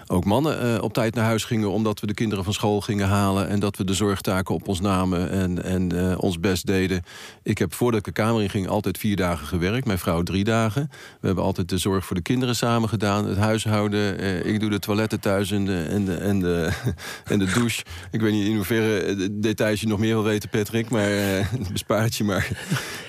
ook 0.07 0.25
mannen 0.25 0.83
op 0.83 0.93
tijd 0.93 1.15
naar 1.15 1.25
huis 1.25 1.45
gingen... 1.45 1.71
omdat 1.71 2.01
we 2.01 2.07
de 2.07 2.15
kinderen 2.15 2.45
van 2.45 2.53
school 2.53 2.81
gingen 2.81 3.09
halen... 3.09 3.49
en 3.49 3.61
dat 3.61 3.77
we 3.77 3.85
de 3.85 3.95
zorgtaken 3.95 4.55
op 4.55 4.69
ons 4.69 4.81
namen 4.81 5.31
en, 5.31 5.65
en 5.65 6.19
ons 6.19 6.41
best 6.41 6.67
deden. 6.67 7.03
Ik 7.43 7.59
heb 7.59 7.75
voordat 7.75 7.99
ik 7.99 8.07
de 8.07 8.23
Kamer 8.23 8.43
in 8.43 8.51
ging 8.51 8.69
altijd 8.69 8.99
vier 8.99 9.17
dagen 9.17 9.47
gewerkt. 9.47 9.87
Mijn 9.87 9.99
vrouw 9.99 10.23
drie 10.23 10.45
dagen. 10.45 10.91
We 11.21 11.27
hebben 11.27 11.45
altijd 11.45 11.69
de 11.69 11.79
zorg 11.79 12.05
voor 12.05 12.17
de 12.17 12.23
kinderen 12.23 12.57
samen 12.57 12.89
gedaan. 12.89 13.27
Het 13.29 13.39
huishouden. 13.39 14.47
Ik 14.47 14.61
doe 14.61 14.71
de 14.71 14.79
toiletten 14.79 15.21
thuis 15.21 15.51
en 15.51 15.65
de, 15.65 15.83
en 15.83 16.05
de, 16.05 16.15
en 16.15 16.41
de, 16.41 16.71
en 17.25 17.39
de 17.39 17.53
douche. 17.53 17.83
Ik 18.11 18.21
weet 18.21 18.33
niet 18.33 18.47
in 18.47 18.55
hoeverre 18.55 19.24
details 19.33 19.81
je 19.81 19.87
nog 19.87 19.99
meer 19.99 20.15
wil 20.15 20.23
weten, 20.23 20.49
Patrick, 20.49 20.91
maar 20.91 21.11
uh, 21.39 21.47
bespaart 21.73 22.17
je 22.17 22.25
maar. 22.25 22.49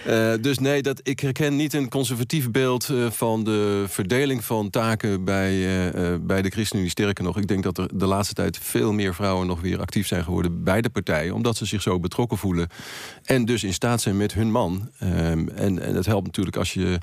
Uh, 0.08 0.34
dus 0.42 0.60
nee, 0.60 0.82
dat, 0.82 1.00
ik 1.04 1.20
herken 1.20 1.56
niet 1.56 1.74
een 1.74 1.90
conservatief 1.90 2.52
beeld 2.52 2.90
uh, 2.90 3.10
van 3.12 3.44
de 3.44 3.86
verdeling 3.88 4.44
van 4.44 4.70
taken 4.70 5.24
bij, 5.24 5.92
bij 6.22 6.42
de 6.42 6.50
ChristenUnie. 6.50 6.90
Sterker 6.90 7.24
nog, 7.24 7.38
ik 7.38 7.48
denk 7.48 7.64
dat 7.64 7.78
er 7.78 7.98
de 7.98 8.06
laatste 8.06 8.34
tijd 8.34 8.58
veel 8.58 8.94
meer 8.94 9.16
vrouwen 9.16 9.48
nog 9.48 9.62
weer 9.62 9.80
actief 9.80 10.08
zijn 10.08 10.24
geworden 10.24 10.64
bij 10.64 10.82
de 10.82 10.90
partij, 10.90 11.30
omdat 11.30 11.58
ze 11.58 11.66
zich 11.66 11.82
zo 11.82 12.00
betrokken 12.00 12.38
voelen 12.38 12.68
en 13.24 13.46
dus 13.46 13.64
in 13.64 13.74
staat 13.74 14.02
zijn 14.02 14.18
met 14.18 14.34
hun 14.34 14.52
man. 14.52 14.90
Um, 15.04 15.50
en, 15.50 15.80
en 15.82 15.96
het 15.96 16.06
helpt 16.06 16.26
natuurlijk 16.26 16.58
als 16.58 16.74
je 16.74 16.98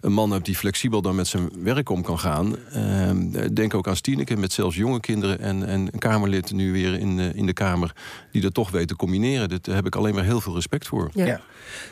een 0.00 0.12
man 0.12 0.30
hebt 0.30 0.44
die 0.44 0.56
flexibel 0.56 1.02
dan 1.02 1.14
met 1.14 1.26
zijn 1.26 1.50
werk 1.62 1.88
om 1.88 2.02
kan 2.02 2.18
gaan. 2.18 2.56
Um, 2.76 3.54
denk 3.54 3.74
ook 3.74 3.88
aan 3.88 3.96
Stieneke 3.96 4.36
met 4.36 4.52
zelfs 4.52 4.76
jonge 4.76 5.00
kinderen 5.00 5.40
en, 5.40 5.66
en 5.66 5.88
een 5.92 5.98
Kamerlid 5.98 6.52
nu 6.52 6.72
weer 6.72 6.98
in, 6.98 7.18
in 7.18 7.46
de 7.46 7.52
Kamer 7.52 7.92
die 8.32 8.42
dat 8.42 8.51
toch 8.52 8.70
weet 8.70 8.88
te 8.88 8.96
combineren. 8.96 9.48
Daar 9.48 9.74
heb 9.74 9.86
ik 9.86 9.96
alleen 9.96 10.14
maar 10.14 10.24
heel 10.24 10.40
veel 10.40 10.54
respect 10.54 10.86
voor. 10.86 11.10
Ja. 11.14 11.24
ja. 11.24 11.40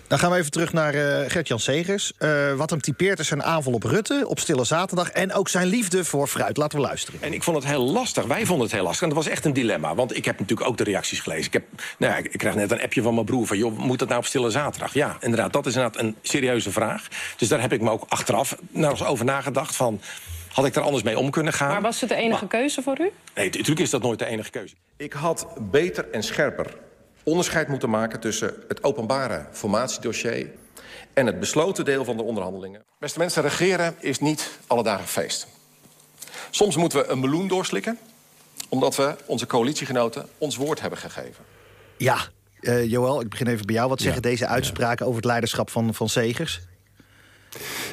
Dan 0.06 0.18
gaan 0.18 0.30
we 0.30 0.36
even 0.36 0.50
terug 0.50 0.72
naar 0.72 0.94
uh, 0.94 1.30
Gert-Jan 1.30 1.60
Segers. 1.60 2.12
Uh, 2.18 2.52
wat 2.52 2.70
hem 2.70 2.80
typeert 2.80 3.18
is 3.18 3.26
zijn 3.26 3.42
aanval 3.42 3.72
op 3.72 3.82
Rutte 3.82 4.24
op 4.26 4.38
Stille 4.38 4.64
Zaterdag... 4.64 5.10
en 5.10 5.32
ook 5.32 5.48
zijn 5.48 5.66
liefde 5.66 6.04
voor 6.04 6.26
fruit. 6.26 6.56
Laten 6.56 6.78
we 6.78 6.84
luisteren. 6.84 7.22
En 7.22 7.32
ik 7.32 7.42
vond 7.42 7.56
het 7.56 7.66
heel 7.66 7.90
lastig. 7.90 8.24
Wij 8.24 8.46
vonden 8.46 8.66
het 8.66 8.74
heel 8.74 8.84
lastig. 8.84 9.02
En 9.02 9.08
dat 9.08 9.24
was 9.24 9.28
echt 9.28 9.44
een 9.44 9.52
dilemma. 9.52 9.94
Want 9.94 10.16
ik 10.16 10.24
heb 10.24 10.38
natuurlijk 10.38 10.68
ook 10.68 10.76
de 10.76 10.84
reacties 10.84 11.20
gelezen. 11.20 11.46
Ik, 11.46 11.52
heb, 11.52 11.64
nou 11.98 12.12
ja, 12.12 12.18
ik 12.18 12.38
krijg 12.38 12.54
net 12.54 12.70
een 12.70 12.82
appje 12.82 13.02
van 13.02 13.14
mijn 13.14 13.26
broer 13.26 13.46
van... 13.46 13.58
joh, 13.58 13.78
moet 13.78 13.98
dat 13.98 14.08
nou 14.08 14.20
op 14.20 14.26
Stille 14.26 14.50
Zaterdag? 14.50 14.94
Ja, 14.94 15.16
inderdaad, 15.20 15.52
dat 15.52 15.66
is 15.66 15.74
inderdaad 15.74 16.02
een 16.02 16.16
serieuze 16.22 16.70
vraag. 16.70 17.08
Dus 17.36 17.48
daar 17.48 17.60
heb 17.60 17.72
ik 17.72 17.80
me 17.80 17.90
ook 17.90 18.04
achteraf 18.08 18.56
nou 18.70 18.90
eens 18.90 19.04
over 19.04 19.24
nagedacht 19.24 19.76
van... 19.76 20.00
Had 20.52 20.64
ik 20.64 20.74
er 20.74 20.82
anders 20.82 21.02
mee 21.02 21.18
om 21.18 21.30
kunnen 21.30 21.52
gaan? 21.52 21.68
Maar 21.68 21.82
was 21.82 22.00
het 22.00 22.08
de 22.08 22.14
enige 22.14 22.40
maar, 22.40 22.48
keuze 22.48 22.82
voor 22.82 23.00
u? 23.00 23.10
Nee, 23.34 23.44
natuurlijk 23.44 23.80
is 23.80 23.90
dat 23.90 24.02
nooit 24.02 24.18
de 24.18 24.26
enige 24.26 24.50
keuze. 24.50 24.74
Ik 24.96 25.12
had 25.12 25.46
beter 25.70 26.10
en 26.10 26.22
scherper 26.22 26.76
onderscheid 27.22 27.68
moeten 27.68 27.90
maken 27.90 28.20
tussen 28.20 28.54
het 28.68 28.84
openbare 28.84 29.46
formatiedossier 29.52 30.50
en 31.14 31.26
het 31.26 31.40
besloten 31.40 31.84
deel 31.84 32.04
van 32.04 32.16
de 32.16 32.22
onderhandelingen. 32.22 32.82
Beste 32.98 33.18
mensen, 33.18 33.42
regeren 33.42 33.94
is 33.98 34.18
niet 34.18 34.50
alle 34.66 34.82
dagen 34.82 35.06
feest. 35.06 35.46
Soms 36.50 36.76
moeten 36.76 36.98
we 36.98 37.06
een 37.08 37.20
meloen 37.20 37.48
doorslikken, 37.48 37.98
omdat 38.68 38.96
we 38.96 39.16
onze 39.26 39.46
coalitiegenoten 39.46 40.28
ons 40.38 40.56
woord 40.56 40.80
hebben 40.80 40.98
gegeven. 40.98 41.44
Ja, 41.96 42.18
uh, 42.60 42.90
Joël, 42.90 43.20
ik 43.20 43.28
begin 43.28 43.46
even 43.46 43.66
bij 43.66 43.74
jou. 43.74 43.88
Wat 43.88 44.00
zeggen 44.00 44.22
ja, 44.22 44.28
deze 44.28 44.46
uitspraken 44.46 44.98
ja. 44.98 45.04
over 45.04 45.16
het 45.16 45.24
leiderschap 45.24 45.70
van, 45.70 45.94
van 45.94 46.08
Segers? 46.08 46.60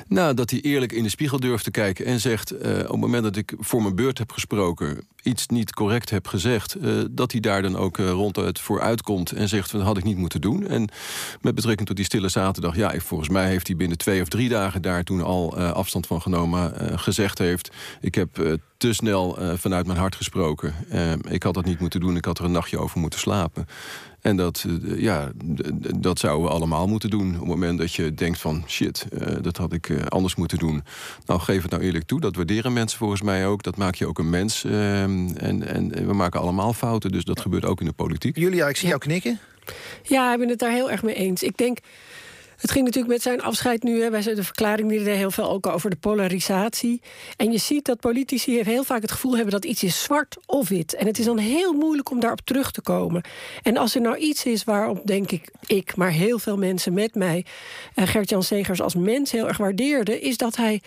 Nou, 0.08 0.34
dat 0.34 0.50
hij 0.50 0.62
eerlijk 0.62 0.92
in 0.92 1.04
de 1.04 1.10
spiegel 1.10 1.40
durft 1.40 1.64
te 1.64 1.72
kijken 1.72 2.06
en 2.06 2.20
zegt... 2.20 2.54
Uh, 2.54 2.60
op 2.60 2.88
het 2.88 2.98
moment 2.98 3.24
dat 3.24 3.36
ik 3.36 3.54
voor 3.60 3.82
mijn 3.82 3.96
beurt 3.96 4.18
heb 4.18 4.32
gesproken... 4.32 5.08
iets 5.24 5.48
niet 5.48 5.74
correct 5.74 6.10
heb 6.10 6.28
gezegd... 6.28 6.76
Uh, 6.82 7.04
dat 7.12 7.32
hij 7.32 7.42
daar 7.42 7.62
dan 7.62 7.76
ook 7.76 7.98
uh, 7.98 8.10
ronduit 8.10 8.60
voor 8.60 8.82
uitkomt 8.82 9.32
en 9.32 9.50
zegt... 9.50 9.72
dat 9.72 9.82
had 9.82 9.98
ik 9.98 10.04
niet 10.04 10.18
moeten 10.18 10.42
doen. 10.42 10.68
En 10.68 10.90
met 11.42 11.56
betrekking 11.56 11.88
tot 11.88 11.96
die 11.96 12.06
stille 12.06 12.30
zaterdag... 12.30 12.76
ja, 12.76 13.00
volgens 13.00 13.30
mij 13.30 13.48
heeft 13.48 13.68
hij 13.68 13.76
binnen 13.76 13.98
twee 13.98 14.22
of 14.22 14.28
drie 14.28 14.50
dagen 14.50 14.82
daar 14.82 15.04
toen 15.04 15.22
al 15.22 15.58
afstand 15.58 16.08
van 16.08 16.22
genomen... 16.22 17.00
gezegd 17.00 17.38
heeft, 17.38 17.72
ik 18.02 18.16
heb 18.16 18.60
te 18.78 18.94
snel 18.94 19.38
vanuit 19.56 19.86
mijn 19.86 20.00
hart 20.00 20.16
gesproken. 20.16 20.74
ik 21.30 21.44
had 21.44 21.54
dat 21.54 21.66
niet 21.66 21.80
moeten 21.80 22.00
doen, 22.00 22.16
ik 22.16 22.26
had 22.26 22.40
er 22.40 22.46
een 22.46 22.52
nachtje 22.52 22.80
over 22.80 23.00
moeten 23.00 23.20
slapen. 23.20 23.66
En 24.28 24.36
dat, 24.36 24.66
uh, 24.68 25.00
ja, 25.00 25.32
dat 25.96 26.20
zouden 26.20 26.48
we 26.48 26.54
allemaal 26.54 26.88
moeten 26.88 27.10
doen. 27.10 27.28
Op 27.34 27.40
het 27.40 27.48
moment 27.48 27.78
dat 27.78 27.94
je 27.94 28.14
denkt 28.14 28.40
van 28.40 28.64
shit, 28.68 29.08
uh, 29.14 29.28
dat 29.42 29.58
had 29.58 29.74
ik 29.74 29.90
uh, 29.90 30.06
anders 30.06 30.36
moeten 30.36 30.58
doen. 30.58 30.84
Nou, 31.26 31.40
geef 31.40 31.62
het 31.62 31.72
nou 31.72 31.84
eerlijk 31.84 32.06
toe. 32.06 32.20
Dat 32.20 32.36
waarderen 32.36 32.74
mensen 32.74 32.98
volgens 32.98 33.22
mij 33.22 33.48
ook. 33.48 33.64
Dat 33.64 33.78
maak 33.78 33.96
je 33.96 34.08
ook 34.08 34.20
een 34.20 34.30
mens. 34.30 34.64
Ehm, 34.64 35.28
en, 35.36 35.68
en 35.68 36.08
we 36.08 36.14
maken 36.14 36.40
allemaal 36.40 36.74
fouten. 36.74 37.12
Dus 37.12 37.24
dat 37.24 37.40
gebeurt 37.40 37.66
ook 37.66 37.80
in 37.80 37.86
de 37.86 37.94
politiek. 37.94 38.38
Julia, 38.38 38.68
ik 38.68 38.78
zie 38.78 38.88
jou 38.88 39.00
knikken. 39.00 39.40
Ja, 40.04 40.34
ik 40.34 40.40
ben 40.40 40.50
het 40.50 40.60
daar 40.60 40.72
heel 40.72 40.92
erg 40.92 41.04
mee 41.04 41.16
eens. 41.16 41.44
Ik 41.44 41.58
denk 41.58 41.78
het 42.58 42.72
ging 42.72 42.86
natuurlijk 42.86 43.14
met 43.14 43.22
zijn 43.22 43.42
afscheid 43.42 43.84
nu, 43.84 44.02
hè, 44.02 44.10
bij 44.10 44.22
de 44.22 44.44
verklaring 44.44 44.90
die 44.90 45.00
er 45.00 45.16
heel 45.16 45.32
veel 45.32 45.50
ook 45.50 45.68
over 45.68 45.90
de 45.90 45.96
polarisatie. 45.96 47.02
En 47.38 47.52
je 47.52 47.58
ziet 47.58 47.86
dat 47.86 48.00
politici 48.00 48.64
heel 48.64 48.84
vaak 48.84 49.02
het 49.02 49.12
gevoel 49.12 49.36
hebben 49.36 49.52
dat 49.52 49.66
iets 49.66 49.84
is 49.84 50.04
zwart 50.04 50.38
of 50.46 50.70
wit. 50.70 50.94
En 50.94 51.08
het 51.08 51.20
is 51.20 51.26
dan 51.26 51.38
heel 51.38 51.74
moeilijk 51.74 52.10
om 52.10 52.20
daarop 52.20 52.42
terug 52.42 52.72
te 52.72 52.82
komen. 52.82 53.22
En 53.62 53.78
als 53.78 53.96
er 53.96 54.02
nou 54.02 54.18
iets 54.18 54.46
is 54.46 54.64
waarop, 54.64 55.02
denk 55.06 55.32
ik, 55.32 55.52
ik, 55.66 55.96
maar 55.96 56.12
heel 56.12 56.40
veel 56.40 56.58
mensen 56.58 56.94
met 56.94 57.16
mij, 57.16 57.46
uh, 57.96 58.08
Gert-Jan 58.08 58.44
Segers 58.44 58.82
als 58.82 58.96
mens 58.96 59.32
heel 59.32 59.48
erg 59.48 59.58
waardeerde, 59.58 60.20
is 60.20 60.38
dat 60.38 60.56
hij 60.56 60.82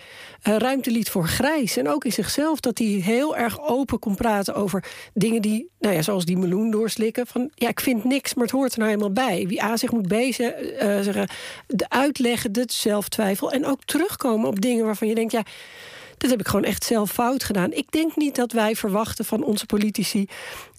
uh, 0.47 0.57
ruimte 0.57 0.91
liet 0.91 1.09
voor 1.09 1.27
grijs. 1.27 1.77
En 1.77 1.89
ook 1.89 2.05
in 2.05 2.11
zichzelf, 2.11 2.59
dat 2.59 2.77
hij 2.77 2.87
heel 2.87 3.37
erg 3.37 3.61
open 3.61 3.99
kon 3.99 4.15
praten 4.15 4.55
over 4.55 4.83
dingen 5.13 5.41
die, 5.41 5.69
nou 5.79 5.95
ja, 5.95 6.01
zoals 6.01 6.25
die 6.25 6.37
meloen 6.37 6.71
doorslikken. 6.71 7.27
Van 7.27 7.51
ja, 7.55 7.67
ik 7.67 7.79
vind 7.79 8.03
niks, 8.03 8.33
maar 8.33 8.43
het 8.43 8.53
hoort 8.53 8.71
er 8.71 8.79
nou 8.79 8.89
helemaal 8.89 9.13
bij. 9.13 9.47
Wie 9.47 9.63
A 9.63 9.77
zich 9.77 9.91
moet 9.91 10.07
bezig, 10.07 10.61
uh, 10.61 10.99
zeggen 10.99 11.29
de 11.73 11.89
uitleggen, 11.89 12.51
de 12.51 12.63
zelftwijfel. 12.67 13.51
En 13.51 13.65
ook 13.65 13.83
terugkomen 13.85 14.47
op 14.47 14.61
dingen 14.61 14.85
waarvan 14.85 15.07
je 15.07 15.15
denkt, 15.15 15.31
ja, 15.31 15.43
dat 16.21 16.29
heb 16.29 16.39
ik 16.39 16.47
gewoon 16.47 16.65
echt 16.65 16.83
zelf 16.83 17.11
fout 17.11 17.43
gedaan. 17.43 17.71
Ik 17.73 17.91
denk 17.91 18.15
niet 18.15 18.35
dat 18.35 18.51
wij 18.51 18.75
verwachten 18.75 19.25
van 19.25 19.43
onze 19.43 19.65
politici 19.65 20.27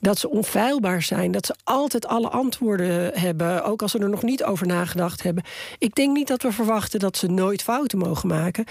dat 0.00 0.18
ze 0.18 0.30
onfeilbaar 0.30 1.02
zijn. 1.02 1.32
Dat 1.32 1.46
ze 1.46 1.54
altijd 1.64 2.06
alle 2.06 2.28
antwoorden 2.28 3.18
hebben, 3.18 3.64
ook 3.64 3.82
als 3.82 3.90
ze 3.90 3.98
er 3.98 4.08
nog 4.08 4.22
niet 4.22 4.44
over 4.44 4.66
nagedacht 4.66 5.22
hebben. 5.22 5.44
Ik 5.78 5.94
denk 5.94 6.16
niet 6.16 6.28
dat 6.28 6.42
we 6.42 6.52
verwachten 6.52 7.00
dat 7.00 7.16
ze 7.16 7.26
nooit 7.26 7.62
fouten 7.62 7.98
mogen 7.98 8.28
maken. 8.28 8.64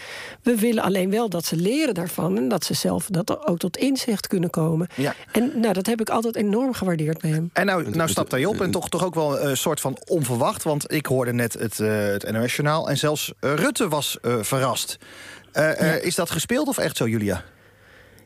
We 0.43 0.55
willen 0.55 0.83
alleen 0.83 1.09
wel 1.09 1.29
dat 1.29 1.45
ze 1.45 1.55
leren 1.55 1.93
daarvan 1.93 2.37
en 2.37 2.47
dat 2.47 2.63
ze 2.63 2.73
zelf 2.73 3.05
dat 3.05 3.47
ook 3.47 3.57
tot 3.57 3.77
inzicht 3.77 4.27
kunnen 4.27 4.49
komen. 4.49 4.87
Ja. 4.95 5.15
En 5.31 5.51
nou, 5.55 5.73
dat 5.73 5.85
heb 5.85 6.01
ik 6.01 6.09
altijd 6.09 6.35
enorm 6.35 6.73
gewaardeerd 6.73 7.21
bij 7.21 7.29
hem. 7.29 7.49
En 7.53 7.65
nou, 7.65 7.89
nou 7.89 8.09
stapt 8.09 8.31
hij 8.31 8.45
op 8.45 8.61
en 8.61 8.71
toch, 8.71 8.89
toch 8.89 9.05
ook 9.05 9.15
wel 9.15 9.39
een 9.39 9.57
soort 9.57 9.79
van 9.79 9.97
onverwacht. 10.07 10.63
Want 10.63 10.93
ik 10.93 11.05
hoorde 11.05 11.33
net 11.33 11.53
het, 11.53 11.79
uh, 11.79 12.05
het 12.05 12.31
NOS-journaal 12.31 12.89
en 12.89 12.97
zelfs 12.97 13.33
uh, 13.39 13.53
Rutte 13.53 13.87
was 13.87 14.17
uh, 14.21 14.35
verrast. 14.41 14.97
Uh, 15.53 15.79
ja. 15.79 15.93
Is 15.93 16.15
dat 16.15 16.29
gespeeld 16.29 16.67
of 16.67 16.77
echt 16.77 16.97
zo, 16.97 17.07
Julia? 17.07 17.43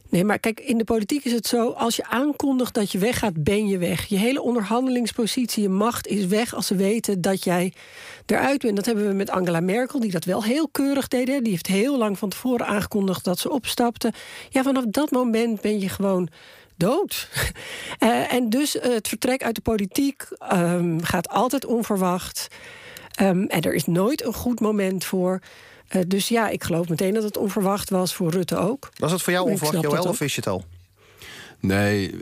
Nee, 0.09 0.23
maar 0.23 0.39
kijk, 0.39 0.59
in 0.59 0.77
de 0.77 0.83
politiek 0.83 1.25
is 1.25 1.31
het 1.31 1.47
zo... 1.47 1.69
als 1.69 1.95
je 1.95 2.05
aankondigt 2.05 2.73
dat 2.73 2.91
je 2.91 2.97
weggaat, 2.97 3.43
ben 3.43 3.67
je 3.67 3.77
weg. 3.77 4.05
Je 4.05 4.17
hele 4.17 4.41
onderhandelingspositie, 4.41 5.63
je 5.63 5.69
macht 5.69 6.07
is 6.07 6.25
weg... 6.25 6.53
als 6.53 6.67
ze 6.67 6.75
weten 6.75 7.21
dat 7.21 7.43
jij 7.43 7.73
eruit 8.25 8.61
bent. 8.61 8.75
Dat 8.75 8.85
hebben 8.85 9.07
we 9.07 9.13
met 9.13 9.29
Angela 9.29 9.59
Merkel, 9.59 9.99
die 9.99 10.11
dat 10.11 10.23
wel 10.25 10.43
heel 10.43 10.67
keurig 10.67 11.07
deed. 11.07 11.27
Hè. 11.27 11.41
Die 11.41 11.51
heeft 11.51 11.67
heel 11.67 11.97
lang 11.97 12.17
van 12.17 12.29
tevoren 12.29 12.65
aangekondigd 12.65 13.23
dat 13.23 13.39
ze 13.39 13.51
opstapte. 13.51 14.13
Ja, 14.49 14.63
vanaf 14.63 14.83
dat 14.87 15.11
moment 15.11 15.61
ben 15.61 15.79
je 15.79 15.89
gewoon 15.89 16.29
dood. 16.75 17.29
uh, 17.99 18.33
en 18.35 18.49
dus 18.49 18.75
uh, 18.75 18.83
het 18.83 19.07
vertrek 19.07 19.43
uit 19.43 19.55
de 19.55 19.61
politiek 19.61 20.27
um, 20.53 21.03
gaat 21.03 21.29
altijd 21.29 21.65
onverwacht. 21.65 22.47
Um, 23.21 23.47
en 23.47 23.61
er 23.61 23.73
is 23.73 23.85
nooit 23.85 24.23
een 24.23 24.33
goed 24.33 24.59
moment 24.59 25.05
voor... 25.05 25.41
Uh, 25.91 26.01
dus 26.07 26.27
ja, 26.27 26.49
ik 26.49 26.63
geloof 26.63 26.89
meteen 26.89 27.13
dat 27.13 27.23
het 27.23 27.37
onverwacht 27.37 27.89
was 27.89 28.13
voor 28.13 28.31
Rutte 28.31 28.57
ook. 28.57 28.89
Was 28.97 29.11
het 29.11 29.21
voor 29.21 29.33
jou 29.33 29.49
onverwacht, 29.49 29.81
Joël, 29.81 30.03
of 30.03 30.19
wist 30.19 30.35
je 30.35 30.41
het 30.41 30.49
al? 30.49 30.63
Nee, 31.59 32.11
uh, 32.11 32.19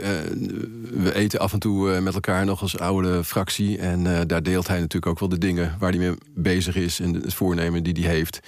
we 0.92 1.14
eten 1.14 1.40
af 1.40 1.54
en 1.54 1.60
toe 1.60 1.92
uh, 1.92 2.00
met 2.00 2.14
elkaar 2.14 2.46
nog 2.46 2.62
als 2.62 2.78
oude 2.80 3.24
fractie. 3.24 3.78
En 3.78 4.06
uh, 4.06 4.20
daar 4.28 4.44
deelt 4.44 4.68
hij 4.68 4.80
natuurlijk 4.80 5.12
ook 5.12 5.20
wel 5.20 5.30
de 5.30 5.38
dingen 5.38 5.76
waar 5.80 5.90
hij 5.90 6.00
mee 6.00 6.16
bezig 6.36 6.76
is... 6.76 7.00
en 7.00 7.14
het 7.14 7.34
voornemen 7.34 7.84
die 7.84 8.06
hij 8.06 8.14
heeft. 8.14 8.40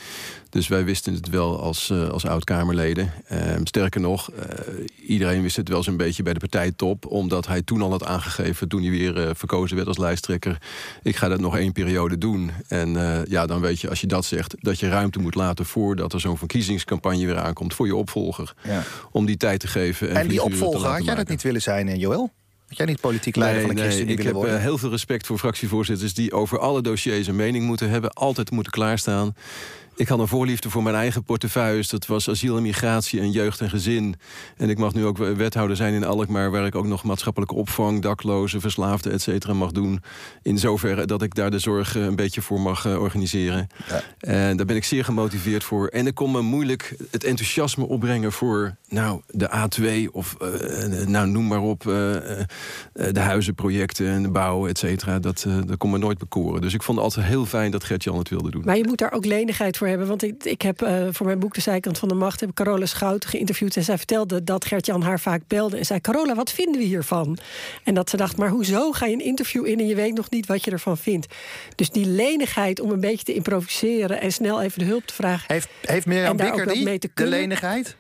Dus 0.56 0.68
wij 0.68 0.86
wisten 0.86 1.14
het 1.14 1.30
wel 1.30 1.62
als, 1.62 1.90
uh, 1.90 2.10
als 2.10 2.26
oud-Kamerleden. 2.26 3.14
Uh, 3.32 3.40
sterker 3.64 4.02
nog, 4.02 4.32
uh, 4.32 4.40
iedereen 5.08 5.42
wist 5.42 5.56
het 5.56 5.70
wel 5.70 5.84
zo'n 5.84 5.98
beetje 5.98 6.24
bij 6.24 6.34
de 6.34 6.40
partijtop... 6.40 7.06
omdat 7.06 7.48
hij 7.48 7.62
toen 7.62 7.82
al 7.82 7.90
had 7.90 8.06
aangegeven, 8.06 8.68
toen 8.68 8.82
hij 8.82 8.92
weer 8.92 9.36
verkozen 9.36 9.76
werd 9.76 9.88
als 9.88 9.98
lijsttrekker... 9.98 10.58
ik 11.04 11.16
ga 11.16 11.28
dat 11.28 11.40
nog 11.40 11.58
één 11.58 11.72
periode 11.72 12.18
doen. 12.18 12.52
En 12.68 12.90
ja, 13.30 13.46
dan 13.46 13.62
weet 13.62 13.82
je, 13.82 13.90
als 13.90 14.02
je 14.02 14.08
dat 14.08 14.26
zegt... 14.26 14.56
dat 14.60 14.80
je 14.80 14.90
ruimte 14.90 15.20
moet 15.20 15.36
laten 15.36 15.66
voordat 15.66 16.14
er 16.14 16.20
zo'n 16.20 16.38
verkiezingscampagne 16.38 17.26
weer 17.26 17.40
aankomt... 17.40 17.74
voor 17.74 17.86
je 17.86 17.96
opvolger, 17.96 18.54
ja. 18.64 18.84
om 19.12 19.26
die 19.26 19.38
tijd 19.38 19.60
te 19.60 19.68
geven. 19.68 20.10
En, 20.10 20.16
en 20.16 20.28
die 20.28 20.44
opvolger, 20.44 20.90
had 20.90 21.06
jij 21.06 21.16
dat 21.16 21.28
niet 21.28 21.42
willen 21.42 21.62
zijn, 21.62 22.00
Joël? 22.00 22.32
Had 22.68 22.78
jij 22.78 22.86
niet 22.86 23.00
politiek 23.00 23.36
leider 23.36 23.58
nee, 23.58 23.68
van 23.68 23.76
de 23.76 23.82
ChristenUnie 23.82 24.18
nee, 24.18 24.28
ik 24.28 24.50
heb 24.50 24.60
heel 24.60 24.78
veel 24.78 24.90
respect 24.90 25.26
voor 25.26 25.38
fractievoorzitters... 25.38 26.14
die 26.14 26.34
over 26.34 26.60
alle 26.60 26.82
dossiers 26.82 27.28
een 27.28 27.36
mening 27.36 27.66
moeten 27.66 27.90
hebben. 27.90 28.14
Altijd 28.14 28.52
moeten 28.52 28.72
klaarstaan. 28.72 29.36
Ik 29.98 30.08
had 30.08 30.20
een 30.20 30.28
voorliefde 30.28 30.70
voor 30.70 30.84
mijn 30.84 30.96
eigen 30.96 31.24
portefeuille. 31.24 31.84
Dat 31.90 32.06
was 32.06 32.30
asiel 32.30 32.56
en 32.58 32.62
migratie 32.62 33.20
en 33.20 33.32
jeugd 33.32 33.62
en 33.62 33.70
gezin. 33.70 34.16
En 34.58 34.70
ik 34.70 34.78
mag 34.78 34.94
nu 34.94 35.06
ook 35.06 35.18
wethouder 35.18 35.76
zijn 35.76 35.94
in 35.94 36.04
Alkmaar... 36.04 36.52
waar 36.52 36.66
ik 36.66 36.76
ook 36.76 36.86
nog 36.86 37.04
maatschappelijke 37.04 37.56
opvang, 37.56 38.02
daklozen, 38.02 38.62
verslaafden, 38.62 39.12
et 39.12 39.22
cetera, 39.22 39.54
mag 39.54 39.72
doen. 39.72 40.04
In 40.42 40.58
zoverre 40.58 41.06
dat 41.06 41.22
ik 41.22 41.36
daar 41.36 41.52
de 41.52 41.60
zorg 41.60 41.96
een 41.96 42.16
beetje 42.16 42.42
voor 42.42 42.62
mag 42.62 42.86
uh, 42.86 43.02
organiseren. 43.02 43.68
Ja. 43.88 44.02
En 44.20 44.58
daar 44.58 44.66
ben 44.66 44.76
ik 44.76 44.84
zeer 44.84 45.04
gemotiveerd 45.04 45.64
voor. 45.64 45.88
En 45.88 46.08
ik 46.08 46.16
kon 46.16 46.32
me 46.32 46.42
moeilijk 46.42 46.96
het 47.12 47.24
enthousiasme 47.24 47.86
opbrengen 47.86 48.32
voor 48.32 48.76
nou, 48.90 49.22
de 49.28 49.50
A2... 49.50 50.12
of 50.12 50.36
uh, 50.42 51.06
nou, 51.06 51.28
noem 51.28 51.48
maar 51.48 51.62
op, 51.62 51.84
uh, 51.84 51.94
de 52.94 53.20
huizenprojecten 53.20 54.08
en 54.08 54.24
de 54.24 54.30
bouw, 54.30 54.68
et 54.68 54.78
cetera. 54.78 55.20
Dat, 55.20 55.46
dat 55.66 55.78
kon 55.78 55.90
me 55.90 55.98
nooit 55.98 56.18
bekoren. 56.18 56.62
Dus 56.62 56.74
ik 56.74 56.84
vond 56.84 56.98
het 56.98 57.06
altijd 57.06 57.26
heel 57.26 57.46
fijn 57.46 57.72
dat 57.72 57.84
Gert-Jan 57.84 58.18
het 58.18 58.30
wilde 58.30 58.52
doen. 58.52 58.62
Maar 58.66 58.78
je 58.78 58.86
moet 58.88 58.98
daar 58.98 59.12
ook 59.12 59.26
lenigheid 59.26 59.78
voor 59.78 59.85
hebben. 59.88 60.08
Want 60.08 60.24
ik, 60.24 60.44
ik 60.44 60.62
heb 60.62 60.82
uh, 60.82 61.08
voor 61.12 61.26
mijn 61.26 61.40
boek 61.40 61.54
De 61.54 61.62
Zijkant 61.62 61.98
van 61.98 62.08
de 62.08 62.14
Macht... 62.14 62.40
heb 62.40 62.54
Carola 62.54 62.86
Schouten 62.86 63.30
geïnterviewd. 63.30 63.76
En 63.76 63.84
zij 63.84 63.98
vertelde 63.98 64.44
dat 64.44 64.66
Gert-Jan 64.66 65.02
haar 65.02 65.20
vaak 65.20 65.42
belde. 65.48 65.78
En 65.78 65.86
zei, 65.86 66.02
Carola, 66.02 66.36
wat 66.36 66.52
vinden 66.52 66.82
we 66.82 66.88
hiervan? 66.88 67.38
En 67.84 67.94
dat 67.94 68.10
ze 68.10 68.18
dacht, 68.18 68.38
maar 68.38 68.50
hoezo 68.50 68.92
ga 68.92 69.06
je 69.06 69.14
een 69.14 69.24
interview 69.24 69.66
in... 69.66 69.80
en 69.80 69.88
je 69.88 69.96
weet 69.96 70.14
nog 70.14 70.30
niet 70.30 70.46
wat 70.46 70.64
je 70.64 70.72
ervan 70.72 70.98
vindt? 70.98 71.28
Dus 71.76 71.90
die 71.90 72.06
lenigheid 72.06 72.80
om 72.80 72.92
een 72.92 73.00
beetje 73.00 73.26
te 73.26 73.34
improviseren... 73.34 74.22
en 74.22 74.32
snel 74.32 74.62
even 74.62 74.80
de 74.80 74.86
hulp 74.86 75.06
te 75.06 75.14
vragen. 75.14 75.54
Heeft, 75.54 75.68
heeft 75.82 76.06
Mirjam 76.06 76.38
Bikker 76.38 76.68
die, 76.68 77.00
de 77.14 77.26
lenigheid? 77.26 77.96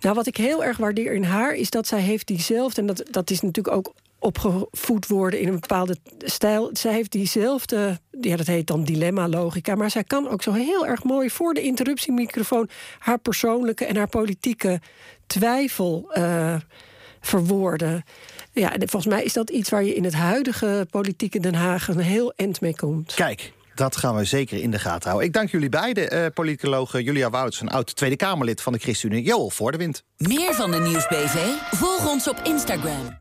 Nou, 0.00 0.14
wat 0.14 0.26
ik 0.26 0.36
heel 0.36 0.64
erg 0.64 0.76
waardeer 0.76 1.12
in 1.12 1.24
haar... 1.24 1.54
is 1.54 1.70
dat 1.70 1.86
zij 1.86 2.00
heeft 2.00 2.26
diezelfde... 2.26 2.80
en 2.80 2.86
dat, 2.86 3.04
dat 3.10 3.30
is 3.30 3.40
natuurlijk 3.40 3.76
ook 3.76 3.94
opgevoed 4.24 5.06
worden 5.06 5.40
in 5.40 5.48
een 5.48 5.60
bepaalde 5.60 5.96
stijl. 6.18 6.70
Zij 6.72 6.92
heeft 6.92 7.12
diezelfde, 7.12 7.98
ja, 8.20 8.36
dat 8.36 8.46
heet 8.46 8.66
dan 8.66 8.84
dilemma-logica... 8.84 9.74
maar 9.74 9.90
zij 9.90 10.04
kan 10.04 10.28
ook 10.28 10.42
zo 10.42 10.52
heel 10.52 10.86
erg 10.86 11.04
mooi 11.04 11.30
voor 11.30 11.54
de 11.54 11.62
interruptiemicrofoon... 11.62 12.68
haar 12.98 13.18
persoonlijke 13.18 13.84
en 13.84 13.96
haar 13.96 14.08
politieke 14.08 14.80
twijfel 15.26 16.10
uh, 16.12 16.54
verwoorden. 17.20 18.04
Ja, 18.52 18.72
en 18.72 18.88
volgens 18.88 19.14
mij 19.14 19.24
is 19.24 19.32
dat 19.32 19.50
iets 19.50 19.70
waar 19.70 19.84
je 19.84 19.94
in 19.94 20.04
het 20.04 20.14
huidige 20.14 20.86
politieke 20.90 21.40
Den 21.40 21.54
Haag... 21.54 21.88
een 21.88 21.98
heel 21.98 22.32
eind 22.36 22.60
mee 22.60 22.76
komt. 22.76 23.14
Kijk, 23.14 23.52
dat 23.74 23.96
gaan 23.96 24.16
we 24.16 24.24
zeker 24.24 24.62
in 24.62 24.70
de 24.70 24.78
gaten 24.78 25.08
houden. 25.08 25.28
Ik 25.28 25.34
dank 25.34 25.50
jullie 25.50 25.68
beiden, 25.68 26.14
uh, 26.14 26.26
politicoloog 26.34 26.92
Julia 26.92 27.30
Wouts... 27.30 27.60
een 27.60 27.70
oud 27.70 27.96
Tweede 27.96 28.16
Kamerlid 28.16 28.62
van 28.62 28.72
de 28.72 28.78
ChristenUnie, 28.78 29.24
Joel 29.24 29.50
Voordewind. 29.50 30.02
Meer 30.16 30.54
van 30.54 30.70
de 30.70 30.78
Nieuwsbv? 30.80 31.36
Volg 31.70 32.10
ons 32.10 32.28
op 32.28 32.40
Instagram. 32.44 33.10